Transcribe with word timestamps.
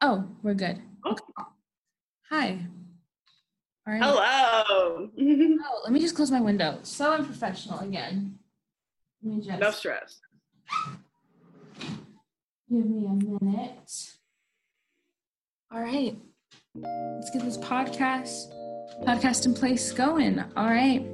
Oh, 0.00 0.24
we're 0.42 0.54
good. 0.54 0.80
Oh. 1.04 1.12
Okay. 1.12 1.22
Hi. 2.30 2.66
All 3.86 3.94
right. 3.94 4.02
Hello. 4.02 5.10
Oh, 5.18 5.80
let 5.84 5.92
me 5.92 6.00
just 6.00 6.14
close 6.14 6.30
my 6.30 6.40
window. 6.40 6.78
So 6.82 7.12
unprofessional 7.12 7.80
again. 7.80 8.38
Let 9.22 9.34
me 9.34 9.42
just 9.42 9.60
no 9.60 9.70
stress. 9.70 10.20
give 12.70 12.86
me 12.86 13.06
a 13.06 13.44
minute. 13.44 14.10
All 15.72 15.80
right. 15.80 16.16
Let's 16.74 17.30
get 17.30 17.42
this 17.42 17.58
podcast 17.58 18.46
podcast 19.04 19.46
in 19.46 19.54
place 19.54 19.92
going. 19.92 20.42
All 20.56 20.66
right. 20.66 21.04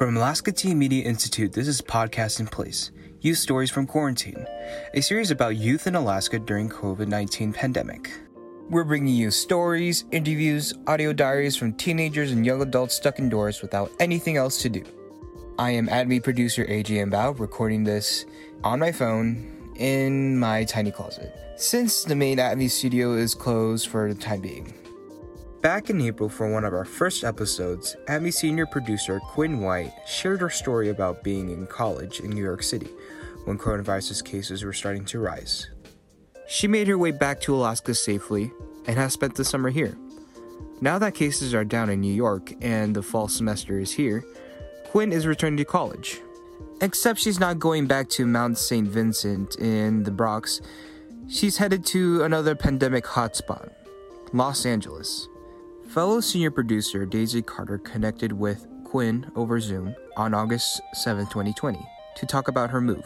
From 0.00 0.16
Alaska 0.16 0.50
Teen 0.50 0.78
Media 0.78 1.04
Institute, 1.04 1.52
this 1.52 1.68
is 1.68 1.82
Podcast 1.82 2.40
in 2.40 2.46
Place, 2.46 2.90
Youth 3.20 3.36
Stories 3.36 3.70
from 3.70 3.86
Quarantine, 3.86 4.46
a 4.94 5.02
series 5.02 5.30
about 5.30 5.56
youth 5.56 5.86
in 5.86 5.94
Alaska 5.94 6.38
during 6.38 6.70
COVID-19 6.70 7.52
pandemic. 7.52 8.10
We're 8.70 8.84
bringing 8.84 9.14
you 9.14 9.30
stories, 9.30 10.06
interviews, 10.10 10.72
audio 10.86 11.12
diaries 11.12 11.54
from 11.54 11.74
teenagers 11.74 12.32
and 12.32 12.46
young 12.46 12.62
adults 12.62 12.94
stuck 12.94 13.18
indoors 13.18 13.60
without 13.60 13.92
anything 14.00 14.38
else 14.38 14.62
to 14.62 14.70
do. 14.70 14.84
I 15.58 15.72
am 15.72 15.86
ATMI 15.88 16.24
producer 16.24 16.64
AJ 16.64 17.04
Yambao, 17.04 17.38
recording 17.38 17.84
this 17.84 18.24
on 18.64 18.80
my 18.80 18.92
phone 18.92 19.74
in 19.76 20.38
my 20.38 20.64
tiny 20.64 20.92
closet, 20.92 21.30
since 21.56 22.04
the 22.04 22.16
main 22.16 22.38
ATMI 22.38 22.70
studio 22.70 23.12
is 23.12 23.34
closed 23.34 23.88
for 23.88 24.08
the 24.08 24.18
time 24.18 24.40
being. 24.40 24.72
Back 25.62 25.90
in 25.90 26.00
April 26.00 26.30
for 26.30 26.50
one 26.50 26.64
of 26.64 26.72
our 26.72 26.86
first 26.86 27.22
episodes, 27.22 27.94
ATMI 28.06 28.32
senior 28.32 28.64
producer 28.64 29.20
Quinn 29.20 29.60
White 29.60 29.92
shared 30.06 30.40
her 30.40 30.48
story 30.48 30.88
about 30.88 31.22
being 31.22 31.50
in 31.50 31.66
college 31.66 32.20
in 32.20 32.30
New 32.30 32.42
York 32.42 32.62
City 32.62 32.88
when 33.44 33.58
coronavirus 33.58 34.24
cases 34.24 34.64
were 34.64 34.72
starting 34.72 35.04
to 35.04 35.18
rise. 35.18 35.68
She 36.48 36.66
made 36.66 36.88
her 36.88 36.96
way 36.96 37.10
back 37.10 37.42
to 37.42 37.54
Alaska 37.54 37.94
safely 37.94 38.50
and 38.86 38.96
has 38.96 39.12
spent 39.12 39.34
the 39.34 39.44
summer 39.44 39.68
here. 39.68 39.98
Now 40.80 40.98
that 40.98 41.14
cases 41.14 41.52
are 41.52 41.64
down 41.64 41.90
in 41.90 42.00
New 42.00 42.14
York 42.14 42.54
and 42.62 42.96
the 42.96 43.02
fall 43.02 43.28
semester 43.28 43.78
is 43.78 43.92
here, 43.92 44.24
Quinn 44.86 45.12
is 45.12 45.26
returning 45.26 45.58
to 45.58 45.66
college. 45.66 46.22
Except 46.80 47.18
she's 47.18 47.38
not 47.38 47.58
going 47.58 47.86
back 47.86 48.08
to 48.10 48.24
Mount 48.24 48.56
St. 48.56 48.88
Vincent 48.88 49.56
in 49.56 50.04
the 50.04 50.10
Bronx. 50.10 50.62
She's 51.28 51.58
headed 51.58 51.84
to 51.86 52.24
another 52.24 52.54
pandemic 52.54 53.04
hotspot, 53.04 53.70
Los 54.32 54.64
Angeles. 54.64 55.28
Fellow 55.90 56.20
senior 56.20 56.52
producer 56.52 57.04
Daisy 57.04 57.42
Carter 57.42 57.76
connected 57.76 58.30
with 58.30 58.68
Quinn 58.84 59.28
over 59.34 59.58
Zoom 59.58 59.92
on 60.16 60.34
August 60.34 60.80
7, 60.92 61.26
2020, 61.26 61.80
to 62.14 62.26
talk 62.26 62.46
about 62.46 62.70
her 62.70 62.80
move. 62.80 63.04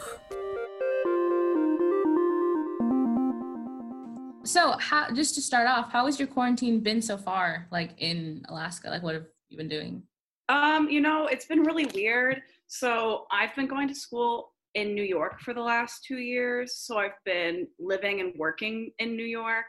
So, 4.43 4.77
how 4.77 5.11
just 5.15 5.33
to 5.33 5.41
start 5.41 5.67
off, 5.67 5.91
how 5.91 6.05
has 6.05 6.19
your 6.19 6.27
quarantine 6.27 6.79
been 6.79 7.01
so 7.01 7.17
far? 7.17 7.67
Like 7.71 7.89
in 7.97 8.45
Alaska, 8.49 8.91
like 8.91 9.01
what 9.01 9.15
have 9.15 9.25
you 9.49 9.57
been 9.57 9.67
doing? 9.67 10.03
Um, 10.47 10.87
you 10.87 11.01
know, 11.01 11.25
it's 11.25 11.47
been 11.47 11.63
really 11.63 11.87
weird. 11.87 12.43
So 12.67 13.25
I've 13.31 13.55
been 13.55 13.65
going 13.65 13.87
to 13.87 13.95
school 13.95 14.51
in 14.75 14.93
New 14.93 15.03
York 15.03 15.39
for 15.39 15.55
the 15.55 15.61
last 15.61 16.03
two 16.03 16.19
years. 16.19 16.77
So 16.77 16.99
I've 16.99 17.17
been 17.25 17.67
living 17.79 18.19
and 18.19 18.31
working 18.37 18.91
in 18.99 19.15
New 19.15 19.25
York. 19.25 19.65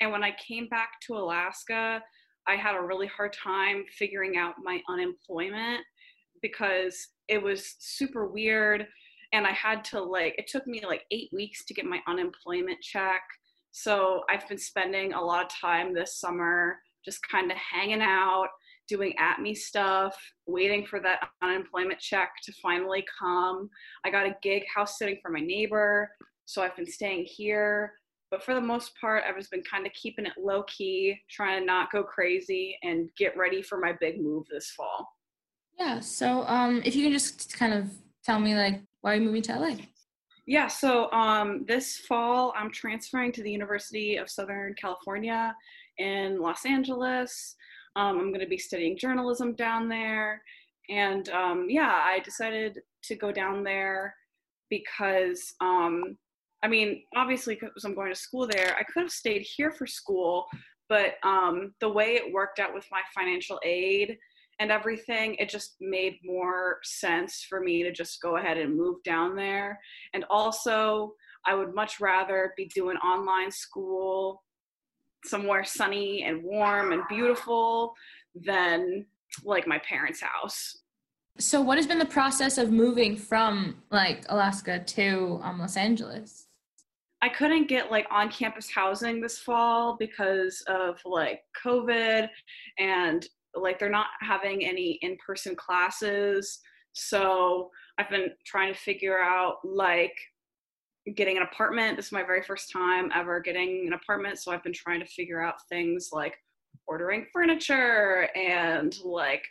And 0.00 0.12
when 0.12 0.22
I 0.22 0.32
came 0.32 0.68
back 0.68 1.00
to 1.06 1.14
Alaska, 1.14 2.02
I 2.48 2.56
had 2.56 2.74
a 2.74 2.80
really 2.80 3.06
hard 3.06 3.32
time 3.32 3.84
figuring 3.96 4.36
out 4.36 4.54
my 4.62 4.80
unemployment 4.88 5.82
because 6.40 7.08
it 7.28 7.42
was 7.42 7.76
super 7.78 8.26
weird. 8.26 8.86
And 9.32 9.46
I 9.46 9.52
had 9.52 9.84
to 9.86 10.02
like, 10.02 10.34
it 10.38 10.48
took 10.48 10.66
me 10.66 10.82
like 10.86 11.04
eight 11.10 11.28
weeks 11.32 11.64
to 11.66 11.74
get 11.74 11.84
my 11.84 12.00
unemployment 12.08 12.80
check. 12.80 13.20
So 13.72 14.22
I've 14.30 14.48
been 14.48 14.58
spending 14.58 15.12
a 15.12 15.20
lot 15.22 15.44
of 15.44 15.50
time 15.50 15.92
this 15.92 16.18
summer 16.18 16.78
just 17.04 17.20
kind 17.30 17.50
of 17.50 17.58
hanging 17.58 18.00
out, 18.00 18.48
doing 18.88 19.14
ATMI 19.20 19.56
stuff, 19.56 20.16
waiting 20.46 20.86
for 20.86 21.00
that 21.00 21.28
unemployment 21.42 22.00
check 22.00 22.30
to 22.44 22.52
finally 22.62 23.04
come. 23.18 23.68
I 24.04 24.10
got 24.10 24.26
a 24.26 24.36
gig 24.42 24.62
house 24.74 24.98
sitting 24.98 25.18
for 25.20 25.30
my 25.30 25.40
neighbor. 25.40 26.10
So 26.46 26.62
I've 26.62 26.76
been 26.76 26.90
staying 26.90 27.26
here. 27.26 27.92
But 28.30 28.42
for 28.42 28.54
the 28.54 28.60
most 28.60 28.92
part, 29.00 29.24
I've 29.26 29.36
just 29.36 29.50
been 29.50 29.62
kind 29.62 29.86
of 29.86 29.92
keeping 29.92 30.26
it 30.26 30.32
low 30.38 30.62
key, 30.64 31.18
trying 31.30 31.60
to 31.60 31.66
not 31.66 31.90
go 31.90 32.02
crazy 32.02 32.76
and 32.82 33.08
get 33.16 33.36
ready 33.36 33.62
for 33.62 33.78
my 33.78 33.94
big 34.00 34.20
move 34.20 34.44
this 34.50 34.70
fall. 34.70 35.08
Yeah. 35.78 36.00
So, 36.00 36.42
um, 36.46 36.82
if 36.84 36.94
you 36.94 37.04
can 37.04 37.12
just 37.12 37.56
kind 37.56 37.72
of 37.72 37.90
tell 38.24 38.38
me 38.38 38.54
like 38.54 38.82
why 39.00 39.12
are 39.12 39.16
you 39.16 39.22
moving 39.22 39.42
to 39.42 39.58
LA? 39.58 39.76
Yeah, 40.46 40.66
so 40.66 41.10
um, 41.12 41.64
this 41.68 41.98
fall 41.98 42.54
I'm 42.56 42.72
transferring 42.72 43.32
to 43.32 43.42
the 43.42 43.50
University 43.50 44.16
of 44.16 44.30
Southern 44.30 44.74
California 44.74 45.54
in 45.98 46.40
Los 46.40 46.64
Angeles. 46.64 47.54
Um, 47.96 48.18
I'm 48.18 48.28
going 48.28 48.40
to 48.40 48.46
be 48.46 48.58
studying 48.58 48.96
journalism 48.96 49.54
down 49.54 49.88
there. 49.88 50.42
And 50.88 51.28
um, 51.30 51.66
yeah, 51.68 52.00
I 52.02 52.20
decided 52.20 52.78
to 53.04 53.14
go 53.14 53.30
down 53.30 53.62
there 53.62 54.14
because, 54.70 55.54
um, 55.60 56.16
I 56.62 56.68
mean, 56.68 57.02
obviously, 57.14 57.54
because 57.54 57.84
I'm 57.84 57.94
going 57.94 58.12
to 58.12 58.18
school 58.18 58.46
there, 58.46 58.76
I 58.78 58.82
could 58.82 59.02
have 59.02 59.12
stayed 59.12 59.42
here 59.42 59.70
for 59.70 59.86
school, 59.86 60.46
but 60.88 61.14
um, 61.22 61.74
the 61.80 61.88
way 61.88 62.14
it 62.14 62.32
worked 62.32 62.58
out 62.58 62.74
with 62.74 62.84
my 62.90 63.00
financial 63.14 63.60
aid 63.64 64.18
and 64.58 64.72
everything, 64.72 65.36
it 65.36 65.48
just 65.48 65.76
made 65.80 66.18
more 66.24 66.78
sense 66.82 67.46
for 67.48 67.60
me 67.60 67.84
to 67.84 67.92
just 67.92 68.20
go 68.20 68.36
ahead 68.36 68.58
and 68.58 68.76
move 68.76 69.02
down 69.04 69.36
there. 69.36 69.78
And 70.14 70.24
also, 70.30 71.14
I 71.46 71.54
would 71.54 71.74
much 71.74 72.00
rather 72.00 72.52
be 72.56 72.66
doing 72.74 72.96
online 72.98 73.52
school 73.52 74.42
somewhere 75.24 75.64
sunny 75.64 76.24
and 76.24 76.42
warm 76.42 76.92
and 76.92 77.02
beautiful 77.08 77.94
than 78.34 79.06
like 79.44 79.66
my 79.66 79.78
parents' 79.78 80.22
house. 80.22 80.78
So, 81.38 81.60
what 81.60 81.78
has 81.78 81.86
been 81.86 82.00
the 82.00 82.06
process 82.06 82.58
of 82.58 82.72
moving 82.72 83.16
from 83.16 83.80
like 83.92 84.24
Alaska 84.28 84.80
to 84.80 85.40
um, 85.44 85.60
Los 85.60 85.76
Angeles? 85.76 86.47
I 87.20 87.28
couldn't 87.28 87.68
get 87.68 87.90
like 87.90 88.06
on 88.10 88.30
campus 88.30 88.70
housing 88.70 89.20
this 89.20 89.38
fall 89.38 89.96
because 89.98 90.62
of 90.68 91.00
like 91.04 91.40
COVID 91.64 92.28
and 92.78 93.26
like 93.54 93.78
they're 93.78 93.90
not 93.90 94.06
having 94.20 94.64
any 94.64 94.98
in 95.02 95.16
person 95.24 95.56
classes. 95.56 96.60
So 96.92 97.70
I've 97.98 98.10
been 98.10 98.30
trying 98.46 98.72
to 98.72 98.78
figure 98.78 99.18
out 99.18 99.56
like 99.64 100.14
getting 101.16 101.36
an 101.36 101.42
apartment. 101.42 101.96
This 101.96 102.06
is 102.06 102.12
my 102.12 102.22
very 102.22 102.42
first 102.42 102.70
time 102.70 103.10
ever 103.14 103.40
getting 103.40 103.86
an 103.88 103.94
apartment. 103.94 104.38
So 104.38 104.52
I've 104.52 104.62
been 104.62 104.72
trying 104.72 105.00
to 105.00 105.06
figure 105.06 105.42
out 105.42 105.54
things 105.68 106.10
like 106.12 106.36
ordering 106.86 107.26
furniture 107.32 108.28
and 108.36 108.96
like 109.04 109.42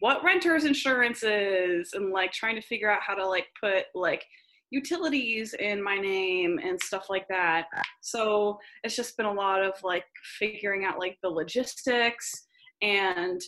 what 0.00 0.24
renters 0.24 0.64
insurance 0.64 1.22
is 1.22 1.92
and 1.92 2.10
like 2.10 2.32
trying 2.32 2.56
to 2.56 2.62
figure 2.62 2.90
out 2.90 3.02
how 3.06 3.14
to 3.14 3.26
like 3.26 3.46
put 3.62 3.84
like 3.94 4.24
utilities 4.72 5.54
in 5.54 5.82
my 5.82 5.96
name 5.98 6.58
and 6.64 6.80
stuff 6.80 7.06
like 7.10 7.28
that. 7.28 7.66
So 8.00 8.58
it's 8.82 8.96
just 8.96 9.16
been 9.16 9.26
a 9.26 9.32
lot 9.32 9.62
of 9.62 9.74
like 9.84 10.06
figuring 10.38 10.84
out 10.84 10.98
like 10.98 11.18
the 11.22 11.28
logistics 11.28 12.46
and 12.80 13.40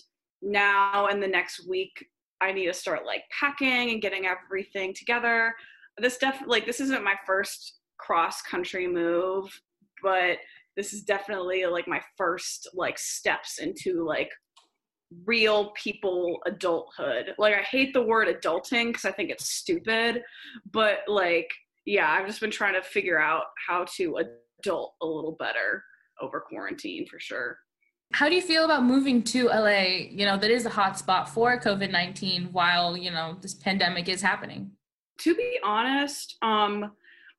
now 0.43 1.07
in 1.07 1.19
the 1.21 1.27
next 1.27 1.67
week 1.69 2.07
I 2.43 2.53
need 2.53 2.67
to 2.67 2.75
start 2.75 3.07
like 3.07 3.23
packing 3.41 3.91
and 3.91 4.03
getting 4.03 4.27
everything 4.27 4.93
together. 4.95 5.55
This 5.99 6.19
definitely 6.19 6.59
like 6.59 6.67
this 6.67 6.81
isn't 6.81 7.03
my 7.03 7.15
first 7.27 7.79
cross 7.99 8.43
country 8.43 8.87
move, 8.87 9.49
but 10.03 10.37
this 10.77 10.93
is 10.93 11.05
definitely 11.05 11.65
like 11.65 11.89
my 11.89 12.03
first 12.19 12.69
like 12.75 12.99
steps 12.99 13.61
into 13.61 14.05
like 14.05 14.31
real 15.25 15.73
people 15.73 16.39
adulthood. 16.47 17.35
Like 17.39 17.55
I 17.55 17.63
hate 17.63 17.93
the 17.93 18.03
word 18.03 18.29
adulting 18.29 18.89
because 18.89 19.05
I 19.05 19.13
think 19.13 19.31
it's 19.31 19.51
stupid, 19.51 20.23
but 20.73 21.01
like 21.07 21.51
yeah, 21.87 22.11
I've 22.11 22.27
just 22.27 22.41
been 22.41 22.51
trying 22.51 22.75
to 22.75 22.83
figure 22.83 23.21
out 23.21 23.45
how 23.69 23.85
to 23.97 24.17
adult 24.17 24.95
a 25.03 25.07
little 25.07 25.37
better 25.39 25.85
over 26.21 26.41
quarantine 26.41 27.07
for 27.07 27.21
sure. 27.21 27.59
How 28.13 28.29
do 28.29 28.35
you 28.35 28.43
feel 28.43 28.65
about 28.65 28.85
moving 28.85 29.23
to 29.25 29.47
LA? 29.47 30.07
You 30.11 30.25
know, 30.25 30.37
that 30.37 30.51
is 30.51 30.67
a 30.67 30.71
hot 30.71 30.99
spot 30.99 31.29
for 31.29 31.59
COVID 31.59 31.91
19 31.91 32.51
while, 32.53 32.97
you 32.97 33.11
know, 33.11 33.37
this 33.41 33.55
pandemic 33.55 34.09
is 34.09 34.23
happening. 34.23 34.71
To 35.19 35.35
be 35.35 35.59
honest, 35.65 36.37
um, 36.43 36.93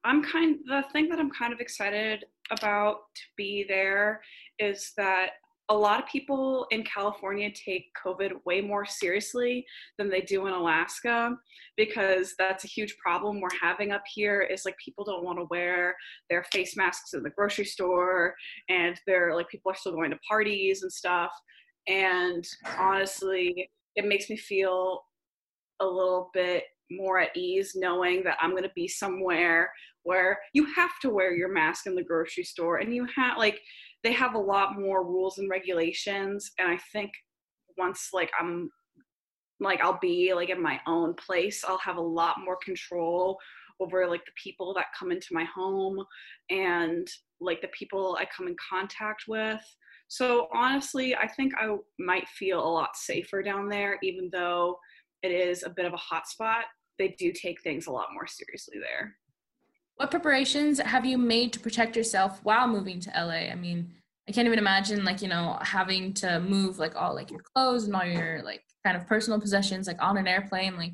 I'm 0.04 0.24
kind 0.24 0.58
the 0.66 0.84
thing 0.92 1.10
that 1.10 1.20
I'm 1.20 1.32
kind 1.32 1.54
of 1.54 1.60
excited 1.60 2.26
about 2.52 2.98
to 3.16 3.22
be 3.38 3.66
there 3.68 4.22
is 4.60 4.92
that 4.98 5.32
a 5.70 5.76
lot 5.76 6.00
of 6.00 6.08
people 6.08 6.68
in 6.70 6.84
California 6.84 7.50
take 7.52 7.88
COVID 8.06 8.34
way 8.46 8.62
more 8.62 8.86
seriously 8.86 9.66
than 9.98 10.10
they 10.10 10.22
do 10.22 10.46
in 10.46 10.54
Alaska 10.54 11.36
because 11.76 12.36
that's 12.38 12.64
a 12.64 12.68
huge 12.68 12.96
problem 12.98 13.42
we're 13.42 13.50
having 13.60 13.92
up 13.92 14.04
here 14.14 14.42
is 14.42 14.64
like 14.64 14.76
people 14.84 15.04
don't 15.04 15.24
want 15.24 15.40
to 15.40 15.48
wear 15.50 15.96
their 16.30 16.44
face 16.52 16.78
masks 16.78 17.14
in 17.14 17.24
the 17.24 17.32
grocery 17.32 17.66
store 17.66 18.36
and 18.70 19.00
they're 19.08 19.36
like 19.36 19.50
people 19.50 19.72
are 19.72 19.76
still 19.76 19.94
going 19.94 20.12
to 20.12 20.20
parties 20.28 20.84
and 20.84 20.92
stuff. 20.92 21.32
And 21.88 22.46
honestly 22.78 23.70
it 23.96 24.06
makes 24.06 24.30
me 24.30 24.38
feel 24.38 25.02
a 25.80 25.86
little 25.86 26.30
bit 26.34 26.66
more 26.92 27.20
at 27.20 27.36
ease 27.36 27.72
knowing 27.76 28.24
that 28.24 28.38
I'm 28.40 28.52
going 28.52 28.64
to 28.64 28.72
be 28.76 28.88
somewhere 28.88 29.72
where 30.04 30.38
you 30.54 30.66
have 30.76 31.00
to 31.02 31.10
wear 31.10 31.34
your 31.36 31.52
mask 31.52 31.88
in 31.88 31.96
the 31.96 32.04
grocery 32.04 32.44
store 32.44 32.78
and 32.78 32.94
you 32.94 33.08
have 33.16 33.38
like 33.40 33.60
they 34.06 34.13
have 34.13 34.36
a 34.36 34.40
lot 34.40 34.80
more 34.80 35.04
rules 35.04 35.40
and 35.40 35.50
regulations 35.50 36.52
and 36.60 36.68
I 36.69 36.78
think 36.94 37.12
once 37.75 38.10
like 38.13 38.31
I'm 38.40 38.69
like 39.60 39.81
I'll 39.81 40.00
be 40.00 40.31
like 40.34 40.50
in 40.50 40.62
my 40.62 40.80
own 40.86 41.16
place, 41.16 41.63
I'll 41.68 41.80
have 41.80 41.98
a 41.98 42.02
lot 42.02 42.36
more 42.44 42.57
control 42.63 43.40
over 43.80 44.07
like 44.07 44.24
the 44.25 44.31
people 44.42 44.74
that 44.75 44.94
come 44.98 45.12
into 45.12 45.30
my 45.31 45.44
home 45.44 46.04
and 46.52 47.07
like 47.42 47.62
the 47.62 47.69
people 47.69 48.16
I 48.19 48.25
come 48.25 48.48
in 48.48 48.56
contact 48.69 49.24
with. 49.28 49.62
So 50.08 50.48
honestly, 50.54 51.16
I 51.16 51.28
think 51.28 51.54
I 51.58 51.75
might 51.98 52.28
feel 52.28 52.60
a 52.60 52.69
lot 52.69 52.96
safer 52.96 53.42
down 53.42 53.69
there, 53.69 53.98
even 54.04 54.30
though 54.31 54.78
it 55.24 55.31
is 55.31 55.63
a 55.63 55.69
bit 55.69 55.86
of 55.86 55.94
a 55.94 55.98
hot 55.98 56.28
spot. 56.28 56.66
They 57.00 57.16
do 57.18 57.34
take 57.34 57.62
things 57.62 57.88
a 57.88 57.92
lot 57.92 58.10
more 58.13 58.28
seriously 58.28 58.78
there. 58.80 59.16
What 59.96 60.12
preparations 60.12 60.80
have 60.80 61.06
you 61.06 61.18
made 61.18 61.54
to 61.54 61.60
protect 61.60 61.96
yourself 61.96 62.42
while 62.44 62.68
moving 62.68 63.00
to 63.02 63.10
LA? 63.16 63.52
I 63.52 63.56
mean, 63.56 63.94
I 64.28 64.32
can't 64.32 64.46
even 64.46 64.60
imagine 64.60 65.06
like, 65.06 65.22
you 65.22 65.30
know, 65.30 65.58
having 65.62 66.14
to 66.16 66.40
move 66.42 66.80
like 66.80 66.96
all 66.96 67.16
like 67.16 67.32
your 67.32 67.42
clothes 67.42 67.86
and 67.86 67.96
all 67.96 68.06
your 68.06 68.42
like 68.44 68.64
kind 68.86 68.98
of 68.98 69.08
personal 69.08 69.40
possessions 69.40 69.88
like 69.88 70.02
on 70.02 70.18
an 70.18 70.28
airplane. 70.28 70.76
Like, 70.78 70.94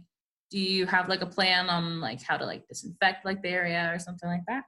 do 0.52 0.60
you 0.60 0.86
have 0.86 1.10
like 1.10 1.22
a 1.22 1.26
plan 1.26 1.70
on 1.70 2.00
like 2.00 2.22
how 2.22 2.38
to 2.38 2.46
like 2.46 2.68
disinfect 2.68 3.26
like 3.26 3.42
the 3.42 3.50
area 3.50 3.90
or 3.94 3.98
something 3.98 4.30
like 4.30 4.44
that? 4.48 4.64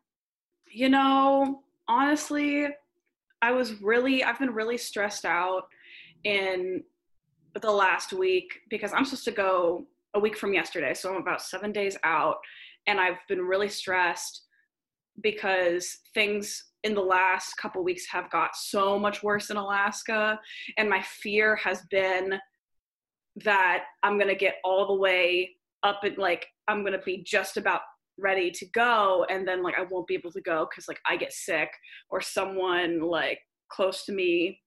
You 0.71 0.89
know, 0.89 1.61
honestly, 1.87 2.69
I 3.41 3.51
was 3.51 3.81
really, 3.81 4.23
I've 4.23 4.39
been 4.39 4.53
really 4.53 4.77
stressed 4.77 5.25
out 5.25 5.63
in 6.23 6.83
the 7.61 7.71
last 7.71 8.13
week 8.13 8.61
because 8.69 8.93
I'm 8.93 9.05
supposed 9.05 9.25
to 9.25 9.31
go 9.31 9.85
a 10.13 10.19
week 10.19 10.37
from 10.37 10.53
yesterday. 10.53 10.93
So 10.93 11.13
I'm 11.13 11.21
about 11.21 11.41
seven 11.41 11.71
days 11.71 11.97
out. 12.03 12.37
And 12.87 12.99
I've 12.99 13.19
been 13.27 13.41
really 13.41 13.69
stressed 13.69 14.43
because 15.21 15.99
things 16.13 16.63
in 16.83 16.93
the 16.93 17.01
last 17.01 17.53
couple 17.55 17.83
weeks 17.83 18.05
have 18.11 18.29
got 18.29 18.55
so 18.55 18.99
much 18.99 19.23
worse 19.23 19.49
in 19.49 19.57
Alaska. 19.57 20.39
And 20.77 20.89
my 20.89 21.01
fear 21.01 21.55
has 21.57 21.81
been 21.89 22.39
that 23.43 23.85
I'm 24.03 24.17
going 24.17 24.27
to 24.27 24.35
get 24.35 24.55
all 24.63 24.87
the 24.87 24.99
way 24.99 25.51
up 25.83 26.01
and 26.03 26.17
like, 26.17 26.47
I'm 26.67 26.81
going 26.81 26.93
to 26.93 27.05
be 27.05 27.23
just 27.23 27.57
about 27.57 27.81
ready 28.19 28.51
to 28.51 28.65
go 28.73 29.25
and 29.29 29.47
then 29.47 29.63
like 29.63 29.73
I 29.77 29.83
won't 29.89 30.05
be 30.05 30.13
able 30.13 30.31
to 30.33 30.41
go 30.41 30.67
cuz 30.73 30.87
like 30.87 30.99
I 31.07 31.17
get 31.17 31.33
sick 31.33 31.71
or 32.11 32.21
someone 32.21 33.01
like 33.01 33.39
close 33.69 34.05
to 34.05 34.11
me 34.11 34.61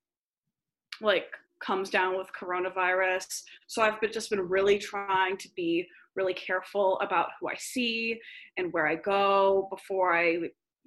like 1.00 1.28
comes 1.60 1.90
down 1.90 2.18
with 2.18 2.28
coronavirus. 2.38 3.42
So 3.66 3.82
I've 3.82 4.00
been 4.00 4.12
just 4.12 4.30
been 4.30 4.48
really 4.48 4.78
trying 4.78 5.36
to 5.38 5.48
be 5.54 5.88
really 6.16 6.34
careful 6.34 6.98
about 7.00 7.28
who 7.38 7.48
I 7.48 7.54
see 7.58 8.18
and 8.56 8.72
where 8.72 8.86
I 8.86 8.96
go 8.96 9.68
before 9.70 10.16
I 10.16 10.38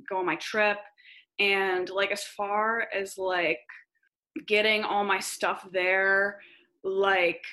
go 0.09 0.17
on 0.17 0.25
my 0.25 0.35
trip. 0.35 0.77
And 1.39 1.89
like 1.89 2.11
as 2.11 2.23
far 2.23 2.87
as 2.93 3.17
like 3.17 3.59
getting 4.47 4.83
all 4.83 5.03
my 5.03 5.19
stuff 5.19 5.67
there, 5.71 6.39
like 6.83 7.43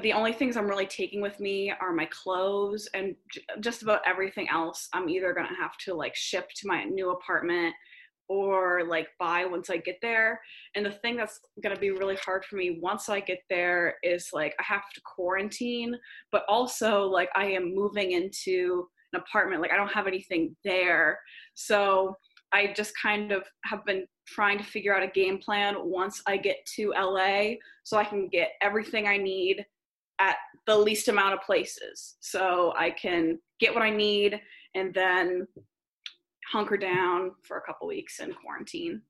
the 0.00 0.12
only 0.12 0.32
things 0.32 0.56
I'm 0.56 0.68
really 0.68 0.86
taking 0.86 1.20
with 1.20 1.38
me 1.38 1.70
are 1.70 1.92
my 1.92 2.06
clothes 2.06 2.88
and 2.94 3.14
j- 3.30 3.42
just 3.60 3.82
about 3.82 4.00
everything 4.06 4.48
else. 4.48 4.88
I'm 4.92 5.08
either 5.08 5.34
gonna 5.34 5.54
have 5.60 5.76
to 5.84 5.94
like 5.94 6.16
ship 6.16 6.48
to 6.56 6.66
my 6.66 6.84
new 6.84 7.10
apartment 7.10 7.74
or 8.32 8.84
like 8.88 9.08
buy 9.18 9.44
once 9.44 9.68
I 9.68 9.76
get 9.76 9.98
there. 10.00 10.40
And 10.74 10.86
the 10.86 10.90
thing 10.90 11.16
that's 11.16 11.40
gonna 11.62 11.78
be 11.78 11.90
really 11.90 12.16
hard 12.16 12.44
for 12.46 12.56
me 12.56 12.78
once 12.80 13.10
I 13.10 13.20
get 13.20 13.40
there 13.50 13.96
is 14.02 14.30
like 14.32 14.54
I 14.58 14.62
have 14.62 14.90
to 14.94 15.00
quarantine, 15.04 15.94
but 16.30 16.44
also 16.48 17.04
like 17.04 17.28
I 17.36 17.46
am 17.46 17.74
moving 17.74 18.12
into 18.12 18.86
an 19.12 19.20
apartment, 19.20 19.60
like 19.60 19.72
I 19.72 19.76
don't 19.76 19.92
have 19.92 20.06
anything 20.06 20.56
there. 20.64 21.18
So 21.54 22.16
I 22.52 22.72
just 22.74 22.92
kind 23.00 23.32
of 23.32 23.44
have 23.66 23.84
been 23.84 24.06
trying 24.26 24.56
to 24.58 24.64
figure 24.64 24.96
out 24.96 25.02
a 25.02 25.08
game 25.08 25.38
plan 25.38 25.74
once 25.78 26.22
I 26.26 26.38
get 26.38 26.56
to 26.76 26.94
LA 26.98 27.56
so 27.84 27.98
I 27.98 28.04
can 28.04 28.28
get 28.28 28.52
everything 28.62 29.06
I 29.06 29.18
need 29.18 29.64
at 30.20 30.36
the 30.66 30.76
least 30.76 31.08
amount 31.08 31.34
of 31.34 31.40
places 31.42 32.16
so 32.20 32.72
I 32.78 32.90
can 32.90 33.38
get 33.60 33.74
what 33.74 33.82
I 33.82 33.90
need 33.90 34.40
and 34.74 34.94
then 34.94 35.46
hunker 36.52 36.76
down 36.76 37.32
for 37.42 37.56
a 37.56 37.62
couple 37.62 37.88
weeks 37.88 38.20
in 38.20 38.32
quarantine. 38.34 39.02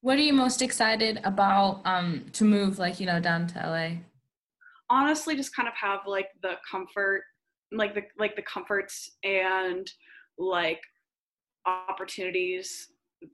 What 0.00 0.16
are 0.18 0.22
you 0.22 0.32
most 0.32 0.62
excited 0.62 1.20
about 1.24 1.82
um, 1.84 2.26
to 2.32 2.44
move, 2.44 2.78
like, 2.78 3.00
you 3.00 3.06
know, 3.06 3.20
down 3.20 3.46
to 3.48 3.58
LA? 3.58 3.88
Honestly, 4.88 5.36
just 5.36 5.54
kind 5.54 5.68
of 5.68 5.74
have 5.74 6.00
like 6.06 6.28
the 6.42 6.54
comfort, 6.68 7.22
like 7.70 7.94
the 7.94 8.02
like 8.18 8.36
the 8.36 8.42
comforts 8.42 9.12
and 9.24 9.90
like 10.38 10.80
opportunities 11.66 12.88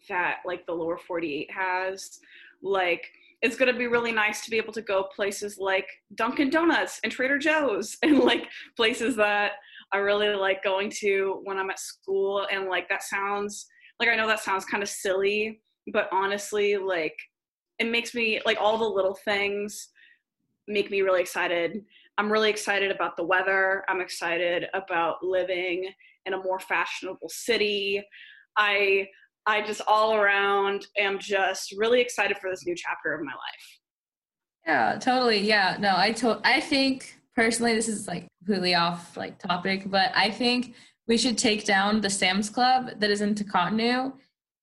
that 0.08 0.38
like 0.46 0.66
the 0.66 0.72
lower 0.72 0.98
48 0.98 1.50
has. 1.50 2.20
Like 2.62 3.08
it's 3.40 3.56
going 3.56 3.72
to 3.72 3.78
be 3.78 3.86
really 3.86 4.12
nice 4.12 4.44
to 4.44 4.50
be 4.50 4.56
able 4.56 4.72
to 4.72 4.82
go 4.82 5.08
places 5.14 5.58
like 5.58 5.86
Dunkin' 6.14 6.50
Donuts 6.50 7.00
and 7.02 7.12
Trader 7.12 7.38
Joe's 7.38 7.96
and 8.02 8.18
like 8.18 8.46
places 8.76 9.16
that 9.16 9.52
I 9.92 9.98
really 9.98 10.28
like 10.34 10.62
going 10.62 10.90
to 11.00 11.40
when 11.44 11.58
I'm 11.58 11.70
at 11.70 11.78
school. 11.78 12.46
And 12.52 12.68
like 12.68 12.88
that 12.88 13.02
sounds 13.02 13.66
like 13.98 14.08
I 14.08 14.16
know 14.16 14.26
that 14.26 14.40
sounds 14.40 14.64
kind 14.64 14.82
of 14.82 14.88
silly, 14.88 15.60
but 15.92 16.08
honestly, 16.12 16.76
like 16.76 17.16
it 17.78 17.90
makes 17.90 18.14
me 18.14 18.40
like 18.44 18.58
all 18.60 18.78
the 18.78 18.84
little 18.84 19.16
things 19.24 19.88
make 20.66 20.90
me 20.90 21.02
really 21.02 21.20
excited. 21.20 21.82
I'm 22.18 22.30
really 22.30 22.50
excited 22.50 22.90
about 22.90 23.16
the 23.16 23.24
weather. 23.24 23.84
I'm 23.88 24.00
excited 24.00 24.66
about 24.74 25.22
living 25.22 25.88
in 26.26 26.34
a 26.34 26.42
more 26.42 26.58
fashionable 26.60 27.28
city. 27.28 28.02
I 28.56 29.06
I 29.46 29.62
just 29.62 29.80
all 29.86 30.14
around 30.14 30.86
am 30.98 31.18
just 31.18 31.74
really 31.78 32.00
excited 32.00 32.36
for 32.38 32.50
this 32.50 32.66
new 32.66 32.74
chapter 32.76 33.14
of 33.14 33.22
my 33.22 33.32
life. 33.32 33.78
Yeah, 34.66 34.98
totally. 34.98 35.38
Yeah, 35.38 35.76
no, 35.80 35.94
I 35.96 36.12
to- 36.12 36.40
I 36.44 36.60
think 36.60 37.17
personally 37.38 37.72
this 37.72 37.86
is 37.86 38.08
like 38.08 38.26
completely 38.38 38.74
off 38.74 39.16
like 39.16 39.38
topic, 39.38 39.88
but 39.88 40.10
I 40.12 40.28
think 40.28 40.74
we 41.06 41.16
should 41.16 41.38
take 41.38 41.64
down 41.64 42.00
the 42.00 42.10
Sam's 42.10 42.50
Club 42.50 42.90
that 42.98 43.10
is 43.10 43.20
in 43.20 43.36
Tikahtnu 43.36 44.12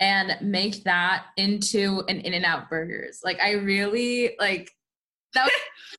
and 0.02 0.36
make 0.42 0.84
that 0.84 1.28
into 1.38 2.04
an 2.10 2.20
In 2.20 2.34
and 2.34 2.44
Out 2.44 2.70
Burgers. 2.70 3.22
Like 3.24 3.40
I 3.40 3.54
really 3.54 4.36
like 4.42 4.70
that 5.36 5.50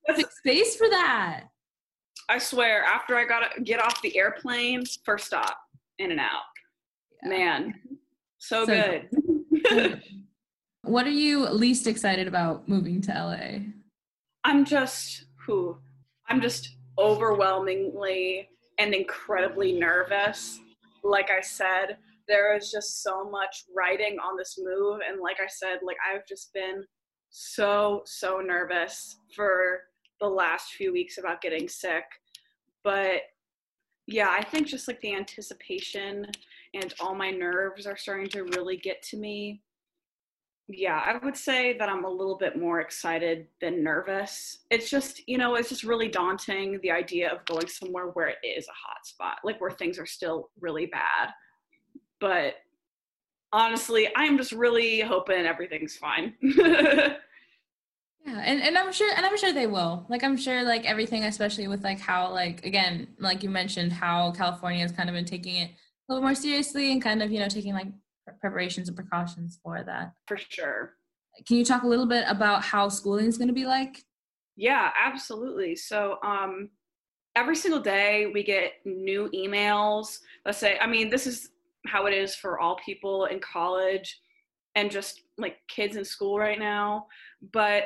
was 0.07 0.27
space 0.39 0.77
for 0.77 0.87
that. 0.91 1.45
I 2.29 2.37
swear, 2.37 2.85
after 2.85 3.17
I 3.17 3.25
got 3.25 3.55
to 3.55 3.63
get 3.63 3.81
off 3.81 4.03
the 4.03 4.15
airplane, 4.19 4.85
first 5.03 5.29
stop, 5.29 5.57
In 5.99 6.11
and 6.11 6.21
Out. 6.21 6.43
Yeah. 7.23 7.29
Man, 7.31 7.75
so, 8.37 8.67
so 8.67 9.01
good. 9.63 10.03
what 10.83 11.07
are 11.07 11.11
you 11.11 11.49
least 11.49 11.87
excited 11.87 12.29
about 12.29 12.69
moving 12.69 13.01
to 13.03 13.13
LA? 13.13 13.61
I'm 14.45 14.67
just 14.67 15.25
who 15.47 15.79
I'm 16.29 16.41
just 16.41 16.77
overwhelmingly 16.99 18.49
and 18.79 18.95
incredibly 18.95 19.73
nervous. 19.73 20.61
Like 21.03 21.31
I 21.31 21.41
said, 21.41 21.99
there 22.29 22.57
is 22.57 22.71
just 22.71 23.03
so 23.03 23.29
much 23.29 23.65
writing 23.77 24.19
on 24.19 24.37
this 24.37 24.59
move 24.59 25.01
and 25.09 25.21
like 25.21 25.37
I 25.41 25.47
said, 25.49 25.79
like 25.83 25.97
I've 26.05 26.27
just 26.27 26.53
been 26.53 26.85
so 27.31 28.03
so 28.05 28.41
nervous 28.41 29.19
for 29.35 29.81
the 30.21 30.29
last 30.29 30.73
few 30.73 30.93
weeks 30.93 31.19
about 31.19 31.43
getting 31.43 31.69
sick. 31.69 32.05
But 32.83 33.23
yeah, 34.07 34.31
I 34.31 34.43
think 34.43 34.67
just 34.67 34.89
like 34.89 35.01
the 35.01 35.15
anticipation 35.15 36.27
and 36.75 36.95
all 37.01 37.15
my 37.15 37.31
nerves 37.31 37.87
are 37.87 37.97
starting 37.97 38.29
to 38.29 38.45
really 38.45 38.77
get 38.77 39.03
to 39.03 39.17
me. 39.17 39.63
Yeah, 40.69 41.01
I 41.05 41.25
would 41.25 41.37
say 41.37 41.79
that 41.79 41.89
I'm 41.89 42.05
a 42.05 42.11
little 42.11 42.37
bit 42.37 42.59
more 42.59 42.81
excited 42.81 43.47
than 43.61 43.85
nervous. 43.85 44.59
It's 44.71 44.91
just, 44.91 45.21
you 45.29 45.39
know, 45.39 45.55
it's 45.55 45.69
just 45.69 45.85
really 45.85 46.09
daunting 46.09 46.81
the 46.83 46.91
idea 46.91 47.33
of 47.33 47.45
going 47.45 47.69
somewhere 47.69 48.07
where 48.07 48.29
it 48.29 48.39
is 48.45 48.67
a 48.67 48.73
hot 48.73 49.07
spot, 49.07 49.39
like 49.45 49.61
where 49.61 49.71
things 49.71 49.97
are 49.99 50.07
still 50.07 50.51
really 50.61 50.87
bad. 50.87 51.31
But 52.19 52.55
honestly, 53.53 54.09
I'm 54.17 54.37
just 54.37 54.51
really 54.51 55.01
hoping 55.01 55.47
everything's 55.47 55.97
fine. 55.97 56.35
yeah, 56.43 57.17
and, 58.27 58.61
and 58.61 58.77
I'm 58.77 58.93
sure 58.93 59.13
and 59.17 59.25
I'm 59.25 59.39
sure 59.39 59.53
they 59.53 59.69
will. 59.69 60.05
Like 60.09 60.25
I'm 60.25 60.37
sure 60.37 60.65
like 60.65 60.85
everything, 60.85 61.25
especially 61.25 61.69
with 61.69 61.85
like 61.85 62.01
how 62.01 62.33
like 62.33 62.67
again, 62.67 63.07
like 63.21 63.45
you 63.45 63.51
mentioned, 63.51 63.93
how 63.93 64.33
California 64.33 64.81
has 64.81 64.91
kind 64.91 65.09
of 65.09 65.15
been 65.15 65.25
taking 65.25 65.57
it 65.57 65.71
a 66.09 66.13
little 66.13 66.27
more 66.27 66.35
seriously 66.35 66.91
and 66.91 67.01
kind 67.01 67.23
of 67.23 67.31
you 67.31 67.39
know 67.39 67.49
taking 67.49 67.73
like 67.73 67.89
preparations 68.41 68.89
and 68.89 68.97
precautions 68.97 69.59
for 69.63 69.83
that. 69.85 70.13
For 70.27 70.37
sure. 70.37 70.95
Can 71.47 71.57
you 71.57 71.65
talk 71.65 71.83
a 71.83 71.87
little 71.87 72.07
bit 72.07 72.25
about 72.29 72.63
how 72.63 72.89
schooling 72.89 73.27
is 73.27 73.39
going 73.39 73.49
to 73.49 73.55
be 73.55 73.67
like? 73.67 74.05
Yeah 74.57 74.91
absolutely. 74.99 75.77
So 75.77 76.19
um 76.25 76.71
every 77.37 77.57
single 77.57 77.81
day 77.81 78.31
we 78.33 78.43
get 78.43 78.73
new 78.85 79.29
emails. 79.35 80.19
Let's 80.45 80.59
say 80.59 80.79
i 80.81 80.87
mean 80.87 81.11
this 81.11 81.27
is 81.27 81.51
how 81.87 82.07
it 82.07 82.15
is 82.15 82.35
for 82.35 82.59
all 82.59 82.77
people 82.85 83.27
in 83.27 83.39
college 83.39 84.19
and 84.75 84.91
just 84.91 85.23
like 85.39 85.57
kids 85.69 85.97
in 85.97 86.05
school 86.05 86.39
right 86.39 86.59
now. 86.59 87.07
But 87.53 87.85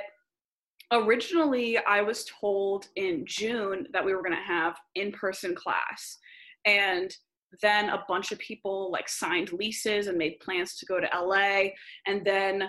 originally 0.92 1.78
I 1.78 2.02
was 2.02 2.24
told 2.40 2.88
in 2.96 3.24
June 3.26 3.86
that 3.92 4.04
we 4.04 4.14
were 4.14 4.22
going 4.22 4.36
to 4.36 4.42
have 4.42 4.76
in-person 4.94 5.54
class. 5.54 6.18
And 6.64 7.14
then 7.62 7.88
a 7.88 8.04
bunch 8.08 8.32
of 8.32 8.38
people 8.38 8.90
like 8.90 9.08
signed 9.08 9.52
leases 9.52 10.06
and 10.06 10.16
made 10.16 10.38
plans 10.40 10.76
to 10.76 10.86
go 10.86 11.00
to 11.00 11.08
LA 11.14 11.70
and 12.06 12.24
then 12.24 12.68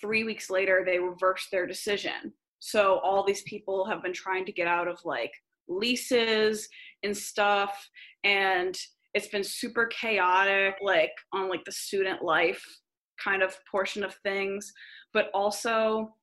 3 0.00 0.24
weeks 0.24 0.50
later 0.50 0.82
they 0.84 0.98
reversed 0.98 1.48
their 1.50 1.66
decision. 1.66 2.32
So 2.58 2.98
all 3.04 3.24
these 3.24 3.42
people 3.42 3.86
have 3.86 4.02
been 4.02 4.12
trying 4.12 4.44
to 4.46 4.52
get 4.52 4.66
out 4.66 4.88
of 4.88 4.98
like 5.04 5.32
leases 5.68 6.68
and 7.02 7.16
stuff 7.16 7.88
and 8.24 8.76
it's 9.14 9.28
been 9.28 9.44
super 9.44 9.86
chaotic 9.86 10.74
like 10.82 11.12
on 11.32 11.48
like 11.48 11.64
the 11.64 11.72
student 11.72 12.22
life 12.22 12.64
kind 13.22 13.42
of 13.42 13.56
portion 13.70 14.04
of 14.04 14.14
things 14.22 14.72
but 15.12 15.30
also 15.34 16.14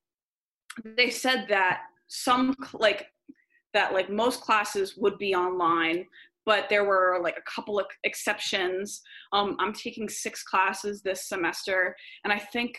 they 0.96 1.10
said 1.10 1.46
that 1.48 1.82
some 2.08 2.54
like 2.74 3.06
that 3.72 3.92
like 3.92 4.08
most 4.08 4.40
classes 4.40 4.96
would 4.96 5.18
be 5.18 5.34
online 5.34 6.06
but 6.46 6.68
there 6.68 6.84
were 6.84 7.20
like 7.22 7.36
a 7.38 7.50
couple 7.50 7.78
of 7.78 7.86
exceptions. 8.04 9.00
Um, 9.32 9.56
i'm 9.58 9.72
taking 9.72 10.08
six 10.08 10.42
classes 10.42 11.02
this 11.02 11.28
semester 11.28 11.94
and 12.24 12.32
i 12.32 12.38
think 12.38 12.76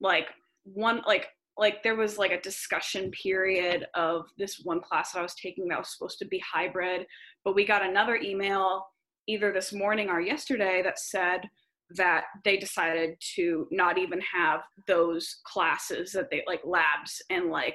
like 0.00 0.28
one 0.64 1.02
like 1.06 1.28
like 1.58 1.82
there 1.82 1.96
was 1.96 2.18
like 2.18 2.32
a 2.32 2.40
discussion 2.40 3.10
period 3.10 3.86
of 3.94 4.26
this 4.38 4.60
one 4.64 4.80
class 4.80 5.12
that 5.12 5.20
i 5.20 5.22
was 5.22 5.34
taking 5.34 5.68
that 5.68 5.78
was 5.78 5.92
supposed 5.92 6.18
to 6.18 6.26
be 6.26 6.40
hybrid 6.40 7.06
but 7.44 7.54
we 7.54 7.64
got 7.64 7.84
another 7.84 8.16
email 8.16 8.86
either 9.26 9.52
this 9.52 9.72
morning 9.72 10.08
or 10.08 10.20
yesterday 10.20 10.82
that 10.82 10.98
said 10.98 11.40
that 11.90 12.24
they 12.44 12.56
decided 12.56 13.16
to 13.34 13.68
not 13.70 13.96
even 13.98 14.20
have 14.20 14.60
those 14.86 15.40
classes 15.44 16.12
that 16.12 16.30
they 16.30 16.42
like 16.46 16.60
labs 16.64 17.22
and 17.30 17.50
like 17.50 17.74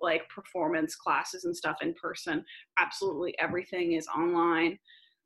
like 0.00 0.28
performance 0.28 0.96
classes 0.96 1.44
and 1.44 1.56
stuff 1.56 1.76
in 1.82 1.94
person. 1.94 2.44
Absolutely 2.78 3.34
everything 3.38 3.92
is 3.92 4.06
online. 4.08 4.78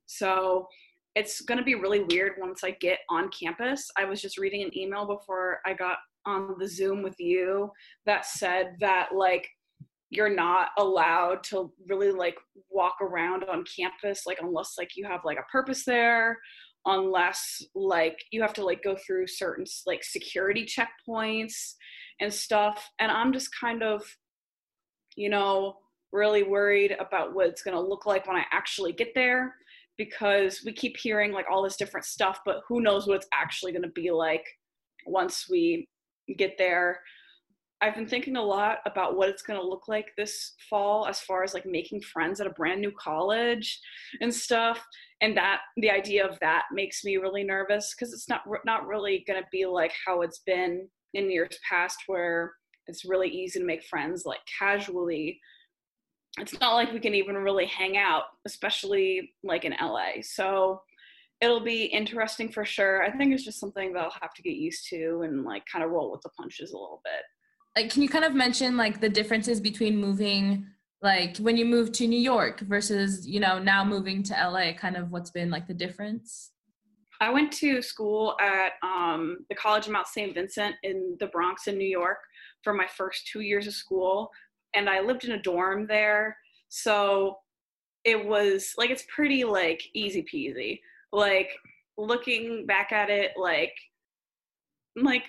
So 0.07 0.67
it's 1.15 1.41
going 1.43 1.59
to 1.59 1.65
be 1.65 1.77
really 1.77 2.03
weird 2.03 2.33
once 2.39 2.65
i 2.65 2.73
get 2.73 2.99
on 3.09 3.31
campus. 3.31 3.89
I 3.97 4.05
was 4.05 4.21
just 4.21 4.39
reading 4.39 4.63
an 4.63 4.77
email 4.77 5.07
before 5.07 5.61
i 5.65 5.73
got 5.73 5.99
on 6.27 6.57
the 6.59 6.69
zoom 6.69 7.03
with 7.03 7.19
you 7.21 7.71
that 8.07 8.27
said 8.27 8.77
that 8.81 9.11
like 9.15 9.47
you're 10.11 10.35
not 10.35 10.69
allowed 10.79 11.43
to 11.43 11.73
really 11.89 12.11
like 12.11 12.37
walk 12.71 12.97
around 13.01 13.45
on 13.45 13.65
campus 13.65 14.27
like 14.27 14.39
unless 14.41 14.75
like 14.79 14.91
you 14.97 15.05
have 15.05 15.21
like 15.25 15.39
a 15.39 15.51
purpose 15.51 15.85
there 15.85 16.39
unless 16.87 17.63
like 17.75 18.19
you 18.31 18.43
have 18.43 18.53
to 18.55 18.65
like 18.65 18.83
go 18.83 18.97
through 19.07 19.27
certain 19.27 19.65
like 19.87 20.05
security 20.05 20.67
checkpoints 20.67 21.75
and 22.21 22.33
stuff. 22.33 22.91
And 22.99 23.11
i'm 23.11 23.33
just 23.33 23.49
kind 23.59 23.83
of 23.83 24.05
you 25.17 25.29
know 25.31 25.77
really 26.13 26.43
worried 26.43 26.97
about 27.01 27.35
what 27.35 27.49
it's 27.49 27.63
going 27.63 27.77
to 27.77 27.81
look 27.81 28.07
like 28.07 28.27
when 28.27 28.37
i 28.37 28.45
actually 28.53 28.93
get 28.93 29.09
there 29.15 29.55
because 29.97 30.63
we 30.65 30.73
keep 30.73 30.97
hearing 30.97 31.33
like 31.33 31.47
all 31.51 31.63
this 31.63 31.77
different 31.77 32.07
stuff 32.07 32.41
but 32.45 32.61
who 32.69 32.81
knows 32.81 33.07
what 33.07 33.17
it's 33.17 33.29
actually 33.33 33.73
going 33.73 33.83
to 33.83 33.89
be 33.89 34.11
like 34.11 34.45
once 35.07 35.47
we 35.51 35.89
get 36.39 36.57
there 36.59 37.01
I've 37.81 37.95
been 37.95 38.07
thinking 38.07 38.37
a 38.37 38.43
lot 38.43 38.79
about 38.87 39.17
what 39.17 39.29
it's 39.29 39.43
going 39.43 39.61
to 39.61 39.67
look 39.67 39.89
like 39.89 40.07
this 40.17 40.55
fall 40.71 41.07
as 41.07 41.21
far 41.21 41.43
as 41.43 41.55
like 41.55 41.67
making 41.67 42.01
friends 42.01 42.41
at 42.41 42.47
a 42.47 42.51
brand 42.51 42.81
new 42.81 42.93
college 42.93 43.79
and 44.21 44.33
stuff 44.33 44.83
and 45.21 45.37
that 45.37 45.61
the 45.77 45.91
idea 45.91 46.27
of 46.27 46.39
that 46.41 46.65
makes 46.73 47.05
me 47.05 47.17
really 47.17 47.45
nervous 47.45 47.95
because 47.95 48.13
it's 48.13 48.29
not 48.29 48.43
not 48.65 48.87
really 48.87 49.25
going 49.27 49.41
to 49.41 49.47
be 49.53 49.67
like 49.67 49.93
how 50.07 50.23
it's 50.23 50.41
been 50.41 50.89
in 51.15 51.31
years 51.31 51.59
past 51.69 51.99
where 52.07 52.55
it's 52.87 53.05
really 53.05 53.29
easy 53.29 53.59
to 53.59 53.65
make 53.65 53.85
friends 53.85 54.25
like 54.25 54.41
casually. 54.59 55.41
It's 56.39 56.59
not 56.61 56.75
like 56.75 56.93
we 56.93 57.01
can 57.01 57.15
even 57.15 57.37
really 57.37 57.67
hang 57.67 57.97
out 57.97 58.25
especially 58.47 59.33
like 59.43 59.65
in 59.65 59.75
LA 59.81 60.23
so 60.23 60.81
it'll 61.41 61.61
be 61.61 61.85
interesting 61.85 62.49
for 62.49 62.65
sure. 62.65 63.03
I 63.03 63.11
think 63.11 63.35
it's 63.35 63.45
just 63.45 63.61
something 63.61 63.93
that 63.93 64.03
i'll 64.03 64.17
have 64.23 64.33
to 64.35 64.43
get 64.43 64.55
used 64.55 64.89
to 64.89 65.23
and 65.25 65.45
like 65.45 65.65
kind 65.71 65.85
of 65.85 65.91
roll 65.91 66.11
with 66.11 66.23
the 66.23 66.31
punches 66.31 66.73
a 66.73 66.79
little 66.79 67.03
bit 67.05 67.23
like 67.77 67.91
can 67.91 68.03
you 68.03 68.09
kind 68.09 68.25
of 68.25 68.35
mention 68.35 68.77
like 68.77 69.01
the 69.01 69.09
differences 69.09 69.61
between 69.61 69.97
moving 69.97 70.67
like 71.03 71.37
when 71.39 71.57
you 71.57 71.65
moved 71.65 71.95
to 71.95 72.07
New 72.07 72.19
York 72.19 72.61
versus 72.61 73.27
you 73.27 73.41
know 73.41 73.59
now 73.59 73.85
moving 73.85 74.23
to 74.25 74.35
LA 74.35 74.73
kind 74.73 74.97
of 74.97 75.11
what's 75.11 75.31
been 75.31 75.51
like 75.51 75.67
the 75.67 75.75
difference 75.75 76.51
I 77.21 77.31
went 77.31 77.53
to 77.55 77.81
school 77.81 78.37
at 78.41 78.73
um, 78.83 79.39
the 79.49 79.55
College 79.55 79.87
of 79.87 79.93
Mount 79.93 80.07
St. 80.07 80.35
Vincent 80.35 80.75
in 80.83 81.17
the 81.21 81.29
Bronx 81.29 81.69
in 81.69 81.79
New 81.79 81.89
York 81.89 82.19
for 82.63 82.75
my 82.75 82.87
first 82.87 83.29
two 83.29 83.41
years 83.41 83.67
of 83.67 83.75
school, 83.75 84.31
and 84.75 84.91
I 84.91 85.01
lived 85.01 85.25
in 85.25 85.33
a 85.33 85.41
dorm 85.41 85.87
there. 85.87 86.37
So 86.69 87.37
it 88.05 88.27
was 88.27 88.75
like 88.77 88.91
it's 88.91 89.05
pretty 89.15 89.45
like 89.45 89.83
easy 89.95 90.23
peasy. 90.23 90.81
Like 91.13 91.51
looking 91.97 92.67
back 92.67 92.93
at 92.93 93.11
it, 93.11 93.33
like 93.37 93.73
like 94.97 95.25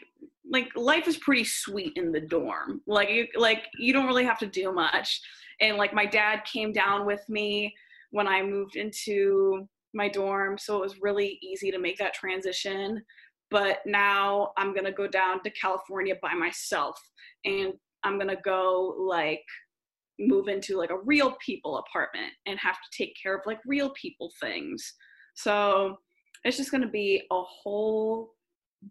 like 0.50 0.70
life 0.76 1.08
is 1.08 1.18
pretty 1.18 1.44
sweet 1.44 1.94
in 1.96 2.12
the 2.12 2.22
dorm. 2.22 2.82
Like 2.88 3.10
you 3.10 3.28
like 3.36 3.66
you 3.78 3.94
don't 3.94 4.08
really 4.08 4.26
have 4.26 4.40
to 4.40 4.48
do 4.48 4.72
much. 4.72 5.22
And 5.62 5.78
like 5.78 5.94
my 5.94 6.06
dad 6.06 6.44
came 6.46 6.72
down 6.72 7.06
with 7.06 7.24
me 7.30 7.74
when 8.12 8.28
I 8.28 8.44
moved 8.44 8.76
into 8.76 9.68
my 9.94 10.10
dorm, 10.10 10.58
so 10.58 10.78
it 10.78 10.82
was 10.82 11.02
really 11.02 11.40
easy 11.42 11.72
to 11.72 11.80
make 11.80 11.98
that 11.98 12.14
transition. 12.14 13.02
But 13.50 13.80
now 13.86 14.52
I'm 14.58 14.74
to 14.86 14.92
go 14.92 15.08
down 15.08 15.42
to 15.44 15.50
California 15.52 16.16
by 16.22 16.34
myself 16.34 17.00
and 17.46 17.74
I'm 18.04 18.18
to 18.30 18.42
go 18.44 18.96
like 19.00 19.44
move 20.20 20.48
into 20.48 20.78
like 20.78 20.92
a 20.92 21.00
real 21.04 21.36
people 21.46 21.78
apartment 21.78 22.32
and 22.46 22.60
have 22.60 22.76
to 22.76 22.98
take 22.98 23.16
care 23.22 23.36
of 23.36 23.42
like 23.46 23.60
real 23.66 23.92
people 23.92 24.32
things. 24.40 24.94
So 25.36 25.98
it's 26.44 26.58
just 26.58 26.72
going 26.72 26.84
to 26.84 26.90
be 26.90 27.24
a 27.32 27.42
whole 27.42 28.35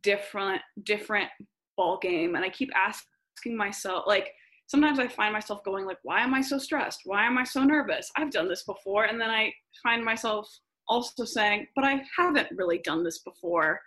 different 0.03 0.61
different 0.83 1.29
ball 1.77 1.99
game 2.01 2.35
and 2.35 2.45
i 2.45 2.49
keep 2.49 2.71
asking 2.77 3.57
myself 3.57 4.05
like 4.07 4.31
sometimes 4.67 4.99
i 4.99 5.07
find 5.07 5.33
myself 5.33 5.63
going 5.65 5.87
like 5.87 5.99
why 6.03 6.21
am 6.21 6.35
i 6.35 6.41
so 6.41 6.59
stressed? 6.59 7.01
Why 7.05 7.27
am 7.27 7.39
i 7.39 7.45
so 7.45 7.63
nervous? 7.63 8.11
I've 8.17 8.31
done 8.31 8.49
this 8.49 8.65
before 8.65 9.05
and 9.05 9.21
then 9.21 9.31
i 9.31 9.53
find 9.83 10.05
myself 10.05 10.49
also 10.89 11.25
saying 11.25 11.67
but 11.75 11.85
i 11.85 12.03
haven't 12.17 12.49
really 12.57 12.79
done 12.79 13.05
this 13.05 13.21
before. 13.21 13.81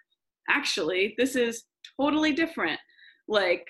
Actually 0.49 1.15
this 1.17 1.35
is 1.35 1.63
totally 1.99 2.33
different. 2.33 2.79
Like 3.27 3.67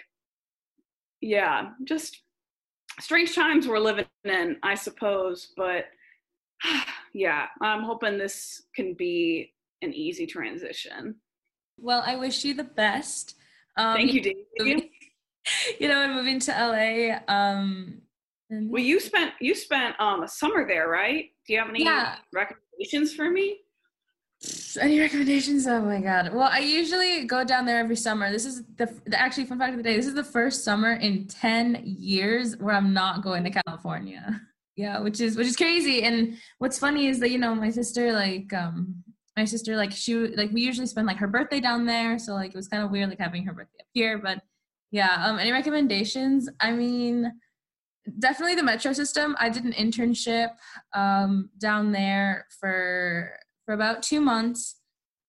yeah 1.22 1.70
just 1.84 2.22
strange 3.00 3.34
times 3.34 3.68
we're 3.68 3.80
living 3.80 4.06
in 4.26 4.56
i 4.64 4.76
suppose 4.76 5.52
but 5.58 5.86
yeah 7.14 7.48
i'm 7.62 7.84
hoping 7.84 8.18
this 8.18 8.64
can 8.76 8.94
be 8.94 9.52
an 9.82 9.94
easy 9.94 10.26
transition 10.26 11.16
well, 11.78 12.04
I 12.06 12.16
wish 12.16 12.44
you 12.44 12.54
the 12.54 12.64
best. 12.64 13.36
Um, 13.76 13.96
Thank 13.96 14.14
you, 14.14 14.22
Dave. 14.60 14.84
You 15.80 15.88
know, 15.88 15.98
I'm 15.98 16.16
moving 16.16 16.40
to 16.42 16.52
LA. 16.52 17.20
Um, 17.34 18.02
well, 18.50 18.82
you 18.82 19.00
spent 19.00 19.34
you 19.40 19.56
spent 19.56 20.00
um, 20.00 20.24
a 20.24 20.28
summer 20.28 20.68
there, 20.68 20.88
right? 20.88 21.26
Do 21.46 21.54
you 21.54 21.60
have 21.60 21.70
any 21.70 21.84
yeah. 21.84 22.16
recommendations 22.34 23.14
for 23.14 23.30
me? 23.30 23.60
Any 24.80 25.00
recommendations? 25.00 25.66
Oh 25.66 25.82
my 25.82 26.00
god! 26.00 26.32
Well, 26.32 26.50
I 26.52 26.60
usually 26.60 27.26
go 27.26 27.44
down 27.44 27.66
there 27.66 27.80
every 27.80 27.96
summer. 27.96 28.32
This 28.32 28.46
is 28.46 28.62
the, 28.76 28.86
the 29.08 29.20
actually 29.20 29.46
fun 29.46 29.58
fact 29.58 29.72
of 29.72 29.78
the 29.78 29.84
day. 29.84 29.96
This 29.96 30.06
is 30.06 30.14
the 30.14 30.24
first 30.24 30.64
summer 30.64 30.94
in 30.94 31.26
ten 31.28 31.82
years 31.84 32.56
where 32.58 32.76
I'm 32.76 32.94
not 32.94 33.24
going 33.24 33.44
to 33.44 33.50
California. 33.50 34.42
Yeah, 34.78 35.00
which 35.00 35.22
is 35.22 35.36
which 35.36 35.48
is 35.48 35.56
crazy. 35.56 36.04
And 36.04 36.38
what's 36.60 36.78
funny 36.78 37.08
is 37.08 37.20
that 37.22 37.32
you 37.32 37.40
know 37.40 37.56
my 37.56 37.72
sister 37.72 38.14
like 38.14 38.54
um 38.54 39.04
my 39.38 39.46
sister 39.46 39.78
like 39.78 39.92
she 39.92 40.16
like 40.16 40.52
we 40.52 40.62
usually 40.62 40.88
spend 40.88 41.08
like 41.08 41.18
her 41.18 41.28
birthday 41.28 41.60
down 41.60 41.86
there 41.86 42.18
so 42.18 42.34
like 42.34 42.50
it 42.50 42.56
was 42.56 42.68
kind 42.68 42.84
of 42.84 42.92
weird 42.92 43.08
like 43.08 43.20
having 43.20 43.46
her 43.46 43.54
birthday 43.54 43.80
up 43.80 43.88
here 43.94 44.18
but 44.18 44.42
yeah 44.92 45.24
um 45.26 45.40
any 45.40 45.52
recommendations? 45.52 46.50
I 46.60 46.72
mean 46.72 47.32
definitely 48.20 48.56
the 48.56 48.64
metro 48.64 48.94
system. 48.94 49.36
I 49.40 49.50
did 49.50 49.64
an 49.64 49.74
internship 49.74 50.50
um 50.94 51.50
down 51.60 51.92
there 51.92 52.48
for 52.60 53.32
for 53.66 53.74
about 53.74 54.02
two 54.02 54.22
months 54.22 54.78